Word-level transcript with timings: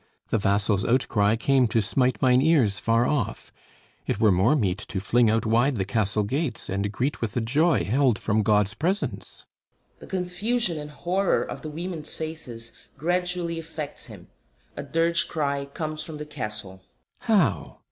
The 0.29 0.39
vassals' 0.39 0.83
outcry 0.83 1.35
came 1.35 1.67
To 1.67 1.79
smite 1.79 2.19
mine 2.23 2.41
ears 2.41 2.79
far 2.79 3.05
off. 3.05 3.51
It 4.07 4.19
were 4.19 4.31
more 4.31 4.55
meet 4.55 4.79
To 4.87 4.99
fling 4.99 5.29
out 5.29 5.45
wide 5.45 5.75
the 5.77 5.85
Castle 5.85 6.23
gates, 6.23 6.69
and 6.69 6.91
greet 6.91 7.21
With 7.21 7.37
a 7.37 7.39
joy 7.39 7.83
held 7.83 8.17
from 8.17 8.41
God's 8.41 8.73
Presence! 8.73 9.45
[The 9.99 10.07
confusion 10.07 10.79
and 10.79 10.89
horror 10.89 11.43
of 11.43 11.61
the 11.61 11.69
Women's 11.69 12.15
faces 12.15 12.75
gradually 12.97 13.59
affects 13.59 14.07
him. 14.07 14.29
A 14.75 14.81
dirge 14.81 15.27
cry 15.27 15.65
comes 15.65 16.01
from 16.01 16.17
the 16.17 16.25
Castle.] 16.25 16.81
How? 17.19 17.77